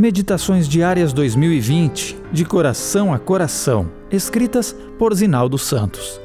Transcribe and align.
Meditações 0.00 0.66
Diárias 0.66 1.12
2020, 1.12 2.16
de 2.32 2.42
coração 2.46 3.12
a 3.12 3.18
coração, 3.18 3.90
escritas 4.10 4.74
por 4.98 5.12
Zinaldo 5.12 5.58
Santos. 5.58 6.18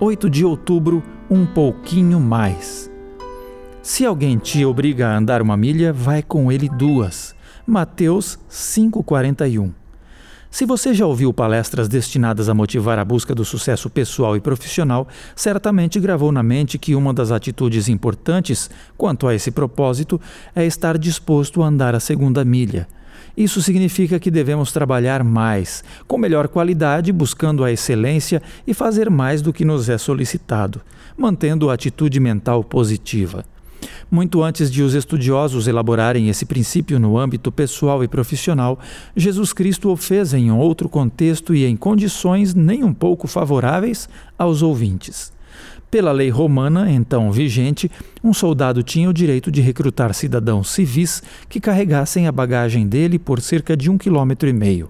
8 0.00 0.28
de 0.28 0.44
outubro, 0.44 1.00
um 1.30 1.46
pouquinho 1.46 2.18
mais. 2.18 2.90
Se 3.84 4.04
alguém 4.04 4.36
te 4.36 4.64
obriga 4.64 5.06
a 5.06 5.16
andar 5.16 5.40
uma 5.42 5.56
milha, 5.56 5.92
vai 5.92 6.24
com 6.24 6.50
ele 6.50 6.68
duas. 6.68 7.32
Mateus 7.64 8.36
5:41. 8.48 9.70
Se 10.50 10.66
você 10.66 10.92
já 10.92 11.06
ouviu 11.06 11.32
palestras 11.32 11.86
destinadas 11.86 12.48
a 12.48 12.54
motivar 12.54 12.98
a 12.98 13.04
busca 13.04 13.32
do 13.32 13.44
sucesso 13.44 13.88
pessoal 13.88 14.36
e 14.36 14.40
profissional, 14.40 15.06
certamente 15.36 16.00
gravou 16.00 16.32
na 16.32 16.42
mente 16.42 16.76
que 16.78 16.96
uma 16.96 17.14
das 17.14 17.30
atitudes 17.30 17.88
importantes 17.88 18.68
quanto 18.98 19.28
a 19.28 19.36
esse 19.36 19.52
propósito 19.52 20.20
é 20.52 20.66
estar 20.66 20.98
disposto 20.98 21.62
a 21.62 21.68
andar 21.68 21.94
a 21.94 22.00
segunda 22.00 22.44
milha. 22.44 22.88
Isso 23.36 23.62
significa 23.62 24.18
que 24.18 24.30
devemos 24.30 24.72
trabalhar 24.72 25.24
mais, 25.24 25.82
com 26.06 26.18
melhor 26.18 26.48
qualidade, 26.48 27.12
buscando 27.12 27.64
a 27.64 27.72
excelência 27.72 28.42
e 28.66 28.74
fazer 28.74 29.08
mais 29.08 29.42
do 29.42 29.52
que 29.52 29.64
nos 29.64 29.88
é 29.88 29.98
solicitado, 29.98 30.80
mantendo 31.16 31.70
a 31.70 31.74
atitude 31.74 32.18
mental 32.20 32.62
positiva. 32.62 33.44
Muito 34.10 34.42
antes 34.42 34.70
de 34.70 34.82
os 34.82 34.94
estudiosos 34.94 35.68
elaborarem 35.68 36.28
esse 36.28 36.44
princípio 36.44 36.98
no 36.98 37.16
âmbito 37.16 37.50
pessoal 37.52 38.02
e 38.02 38.08
profissional, 38.08 38.78
Jesus 39.16 39.52
Cristo 39.52 39.90
o 39.90 39.96
fez 39.96 40.34
em 40.34 40.50
outro 40.50 40.88
contexto 40.88 41.54
e 41.54 41.64
em 41.64 41.76
condições 41.76 42.54
nem 42.54 42.84
um 42.84 42.92
pouco 42.92 43.26
favoráveis 43.26 44.08
aos 44.36 44.62
ouvintes. 44.62 45.32
Pela 45.90 46.12
lei 46.12 46.30
romana, 46.30 46.88
então 46.88 47.32
vigente, 47.32 47.90
um 48.22 48.32
soldado 48.32 48.80
tinha 48.80 49.10
o 49.10 49.12
direito 49.12 49.50
de 49.50 49.60
recrutar 49.60 50.14
cidadãos 50.14 50.70
civis 50.70 51.20
que 51.48 51.58
carregassem 51.58 52.28
a 52.28 52.32
bagagem 52.32 52.86
dele 52.86 53.18
por 53.18 53.40
cerca 53.40 53.76
de 53.76 53.90
um 53.90 53.98
quilômetro 53.98 54.48
e 54.48 54.52
meio. 54.52 54.88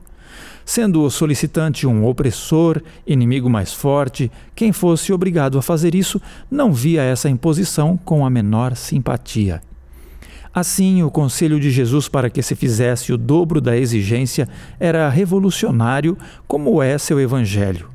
Sendo 0.63 1.03
o 1.03 1.11
solicitante 1.11 1.87
um 1.87 2.05
opressor, 2.05 2.83
inimigo 3.07 3.49
mais 3.49 3.73
forte, 3.73 4.31
quem 4.55 4.73
fosse 4.73 5.11
obrigado 5.11 5.59
a 5.59 5.63
fazer 5.63 5.95
isso 5.95 6.21
não 6.51 6.71
via 6.71 7.03
essa 7.03 7.31
imposição 7.31 7.97
com 7.97 8.27
a 8.27 8.31
menor 8.31 8.77
simpatia. 8.77 9.63
Assim, 10.53 11.03
o 11.03 11.11
conselho 11.11 11.59
de 11.59 11.71
Jesus 11.71 12.09
para 12.09 12.29
que 12.29 12.43
se 12.43 12.55
fizesse 12.55 13.11
o 13.11 13.17
dobro 13.17 13.59
da 13.59 13.75
exigência 13.75 14.47
era 14.79 15.09
revolucionário, 15.09 16.19
como 16.47 16.83
é 16.83 16.99
seu 16.99 17.19
evangelho 17.19 17.89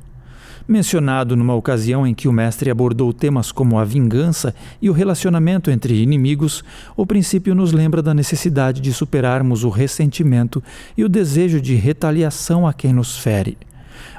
mencionado 0.66 1.36
numa 1.36 1.54
ocasião 1.54 2.06
em 2.06 2.14
que 2.14 2.28
o 2.28 2.32
mestre 2.32 2.70
abordou 2.70 3.12
temas 3.12 3.52
como 3.52 3.78
a 3.78 3.84
vingança 3.84 4.54
e 4.80 4.90
o 4.90 4.92
relacionamento 4.92 5.70
entre 5.70 6.00
inimigos, 6.02 6.64
o 6.96 7.06
princípio 7.06 7.54
nos 7.54 7.72
lembra 7.72 8.02
da 8.02 8.14
necessidade 8.14 8.80
de 8.80 8.92
superarmos 8.92 9.64
o 9.64 9.68
ressentimento 9.68 10.62
e 10.96 11.04
o 11.04 11.08
desejo 11.08 11.60
de 11.60 11.74
retaliação 11.74 12.66
a 12.66 12.72
quem 12.72 12.92
nos 12.92 13.18
fere. 13.18 13.56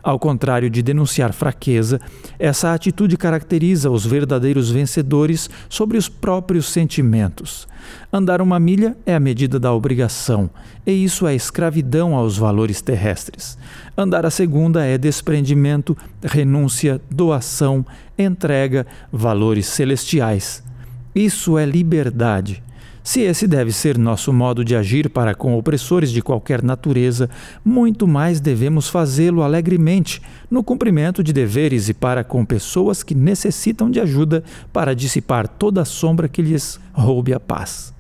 Ao 0.04 0.18
contrário 0.18 0.70
de 0.70 0.82
denunciar 0.82 1.34
fraqueza, 1.34 2.00
essa 2.40 2.74
atitude 2.74 3.18
caracteriza 3.18 3.90
os 3.90 4.06
verdadeiros 4.06 4.70
vencedores 4.70 5.50
sobre 5.70 5.98
os 5.98 6.08
próprios 6.08 6.68
sentimentos. 6.68 7.68
Andar 8.12 8.42
uma 8.42 8.60
milha 8.60 8.96
é 9.06 9.16
a 9.16 9.20
medida 9.20 9.60
da 9.60 9.74
obrigação, 9.74 10.50
e 10.86 10.92
isso 10.92 11.28
é 11.28 11.36
escravidão 11.36 12.16
aos 12.16 12.38
valores 12.38 12.82
terrestres. 12.82 13.58
Andar 13.98 14.26
a 14.26 14.30
segunda 14.30 14.86
é 14.86 14.98
desprendimento, 14.98 15.98
renúncia, 16.24 17.02
doação, 17.10 17.86
entrega, 18.18 18.86
valores 19.12 19.68
celestiais. 19.68 20.64
Isso 21.14 21.58
é 21.58 21.66
liberdade. 21.66 22.64
Se 23.08 23.22
esse 23.22 23.48
deve 23.48 23.72
ser 23.72 23.98
nosso 23.98 24.34
modo 24.34 24.66
de 24.66 24.76
agir 24.76 25.10
para 25.10 25.34
com 25.34 25.58
opressores 25.58 26.12
de 26.12 26.22
qualquer 26.22 26.62
natureza, 26.62 27.30
muito 27.64 28.06
mais 28.06 28.42
devemos 28.42 28.90
fazê-lo 28.90 29.44
alegremente, 29.44 30.22
no 30.52 30.62
cumprimento 30.62 31.24
de 31.24 31.32
deveres 31.32 31.88
e 31.88 31.94
para 31.94 32.22
com 32.22 32.44
pessoas 32.44 33.04
que 33.04 33.16
necessitam 33.16 33.90
de 33.90 34.02
ajuda 34.02 34.44
para 34.74 34.94
dissipar 34.94 35.48
toda 35.48 35.84
a 35.84 35.86
sombra 35.86 36.28
que 36.28 36.42
lhes 36.42 36.82
roube 36.92 37.34
a 37.34 37.40
paz. 37.40 37.97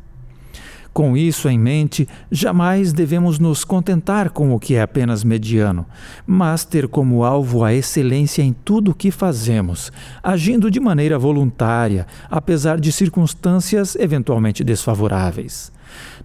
Com 0.98 1.16
isso 1.16 1.48
em 1.48 1.60
mente, 1.60 2.10
jamais 2.32 2.92
devemos 2.92 3.38
nos 3.38 3.64
contentar 3.64 4.32
com 4.32 4.56
o 4.56 4.60
que 4.60 4.74
é 4.74 4.82
apenas 4.82 5.24
mediano, 5.24 5.86
mas 6.26 6.66
ter 6.66 6.88
como 6.88 7.24
alvo 7.24 7.64
a 7.64 7.72
excelência 7.72 8.42
em 8.42 8.52
tudo 8.52 8.90
o 8.90 8.96
que 8.96 9.12
fazemos, 9.12 9.92
agindo 10.24 10.72
de 10.72 10.80
maneira 10.80 11.20
voluntária, 11.20 12.08
apesar 12.32 12.80
de 12.80 12.92
circunstâncias 12.92 13.96
eventualmente 13.96 14.64
desfavoráveis. 14.64 15.72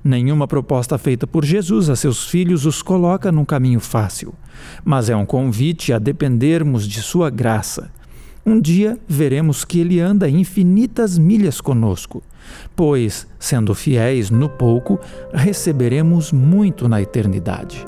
Nenhuma 0.03 0.49
proposta 0.49 0.97
feita 0.97 1.27
por 1.27 1.45
Jesus 1.45 1.91
a 1.91 1.95
seus 1.95 2.25
filhos 2.25 2.65
os 2.65 2.81
coloca 2.81 3.31
num 3.31 3.45
caminho 3.45 3.79
fácil, 3.79 4.33
mas 4.83 5.11
é 5.11 5.15
um 5.15 5.27
convite 5.27 5.93
a 5.93 5.99
dependermos 5.99 6.89
de 6.89 7.03
Sua 7.03 7.29
graça 7.29 7.91
um 8.45 8.61
dia 8.61 8.99
veremos 9.07 9.65
que 9.65 9.81
ele 9.81 10.01
anda 10.01 10.29
infinitas 10.29 11.17
milhas 11.17 11.61
conosco, 11.61 12.23
pois, 12.75 13.25
sendo 13.39 13.73
fiéis 13.75 14.31
no 14.31 14.49
pouco, 14.49 14.99
receberemos 15.33 16.33
muito 16.33 16.89
na 16.89 17.01
eternidade. 17.01 17.87